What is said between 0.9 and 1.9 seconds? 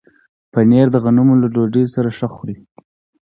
د غنمو له ډوډۍ